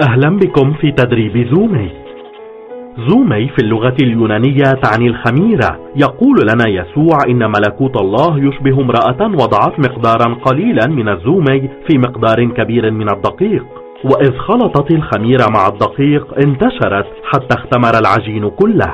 [0.00, 1.90] أهلا بكم في تدريب زومي.
[3.08, 9.78] زومي في اللغة اليونانية تعني الخميرة يقول لنا يسوع إن ملكوت الله يشبه امرأة وضعت
[9.78, 13.64] مقدارا قليلا من الزومي في مقدار كبير من الدقيق.
[14.04, 18.92] وإذ خلطت الخميرة مع الدقيق انتشرت حتى اختمر العجين كله.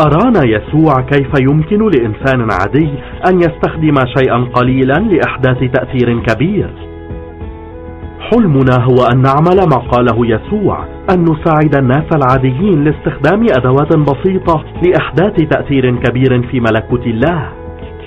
[0.00, 2.88] أرانا يسوع كيف يمكن لإنسان عادي
[3.30, 6.70] أن يستخدم شيئا قليلا لإحداث تأثير كبير؟
[8.20, 10.84] حلمنا هو أن نعمل ما قاله يسوع
[11.14, 17.48] أن نساعد الناس العاديين لاستخدام أدوات بسيطة لإحداث تأثير كبير في ملكوت الله.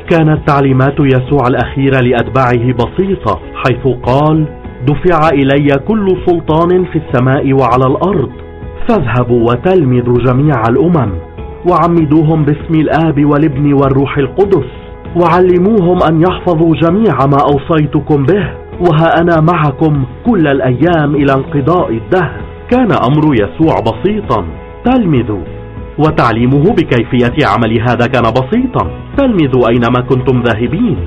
[0.10, 4.46] كانت تعليمات يسوع الأخيرة لأتباعه بسيطة حيث قال
[4.88, 8.32] دفع إلي كل سلطان في السماء وعلى الأرض
[8.88, 11.12] فاذهبوا وتلمذوا جميع الأمم
[11.70, 14.66] وعمدوهم باسم الآب والابن والروح القدس
[15.16, 18.61] وعلموهم أن يحفظوا جميع ما أوصيتكم به.
[18.90, 22.42] وها أنا معكم كل الأيام إلى انقضاء الدهر.
[22.70, 24.46] كان أمر يسوع بسيطا.
[24.86, 25.44] تلمذوا
[25.98, 28.92] وتعليمه بكيفية عمل هذا كان بسيطا.
[29.18, 30.98] تلمذوا أينما كنتم ذاهبين.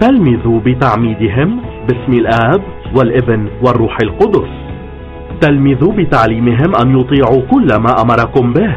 [0.00, 2.62] تلمذوا بتعميدهم باسم الآب
[2.96, 4.48] والابن والروح القدس.
[5.40, 8.76] تلمذوا بتعليمهم أن يطيعوا كل ما أمركم به.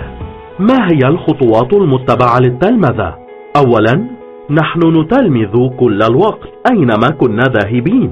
[0.59, 3.15] ما هي الخطوات المتبعة للتلمذة؟
[3.57, 4.14] أولا
[4.49, 8.11] نحن نتلمذ كل الوقت أينما كنا ذاهبين.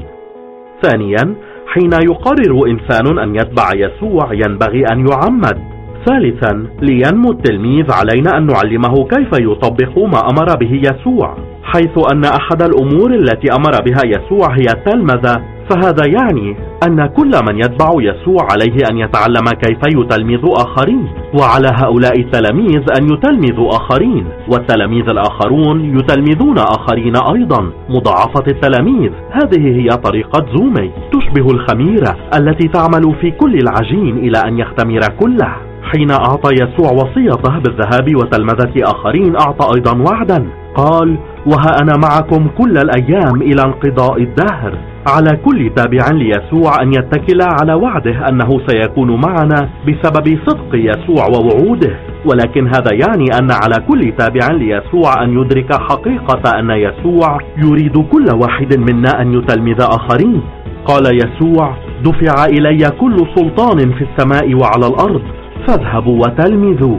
[0.83, 1.35] ثانيا
[1.67, 5.57] حين يقرر إنسان أن يتبع يسوع ينبغي أن يعمد.
[6.05, 11.37] ثالثا لينمو التلميذ علينا أن نعلمه كيف يطبق ما أمر به يسوع.
[11.63, 16.55] حيث أن أحد الأمور التي أمر بها يسوع هي التلمذة فهذا يعني
[16.87, 21.07] أن كل من يتبع يسوع عليه أن يتعلم كيف يتلمذ آخرين
[21.39, 29.11] وعلى هؤلاء التلاميذ أن يتلمذوا آخرين والتلاميذ الآخرون يتلمذون آخرين أيضا مضاعفة التلاميذ.
[29.31, 35.55] هذه هي طريقة زومي تشبه الخميرة التي تعمل في كل العجين إلى أن يختمر كله.
[35.83, 40.47] حين أعطى يسوع وصيته بالذهاب وتلمذة آخرين أعطى أيضا وعدا.
[40.75, 44.92] قال وها أنا معكم كل الأيام إلى انقضاء الدهر.
[45.07, 51.95] على كل تابع ليسوع أن يتكل على وعده أنه سيكون معنا بسبب صدق يسوع ووعوده.
[52.25, 58.25] ولكن هذا يعني أن على كل تابع ليسوع أن يدرك حقيقة أن يسوع يريد كل
[58.41, 60.41] واحد منا أن يتلمذ آخرين.
[60.85, 65.21] قال يسوع دفع إلي كل سلطان في السماء وعلى الأرض
[65.67, 66.97] فاذهبوا وتلمذوا.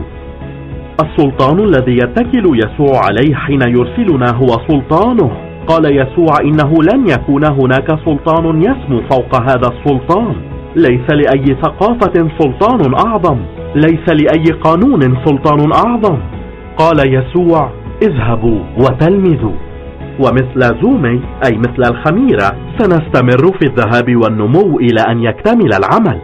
[1.03, 5.44] السلطان الذي يتكل يسوع عليه حين يرسلنا هو سلطانه.
[5.67, 10.35] قال يسوع إنه لن يكون هناك سلطان يسمو فوق هذا السلطان.
[10.75, 13.37] ليس لأي ثقافة سلطان أعظم.
[13.75, 16.17] ليس لأي قانون سلطان أعظم.
[16.77, 17.69] قال يسوع
[18.01, 19.55] اذهبوا وتلمذوا.
[20.19, 26.19] ومثل زومي أي مثل الخميرة سنستمر في الذهاب والنمو إلى أن يكتمل العمل.